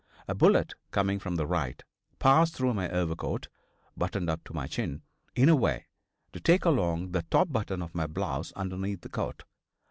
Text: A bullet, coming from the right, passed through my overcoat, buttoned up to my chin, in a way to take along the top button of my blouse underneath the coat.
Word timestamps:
A 0.27 0.33
bullet, 0.33 0.73
coming 0.89 1.19
from 1.19 1.35
the 1.35 1.45
right, 1.45 1.83
passed 2.17 2.55
through 2.55 2.73
my 2.73 2.89
overcoat, 2.89 3.49
buttoned 3.95 4.31
up 4.31 4.43
to 4.45 4.53
my 4.55 4.65
chin, 4.65 5.03
in 5.35 5.47
a 5.47 5.55
way 5.55 5.85
to 6.33 6.39
take 6.39 6.65
along 6.65 7.11
the 7.11 7.21
top 7.21 7.51
button 7.51 7.83
of 7.83 7.93
my 7.93 8.07
blouse 8.07 8.51
underneath 8.53 9.01
the 9.01 9.09
coat. 9.09 9.43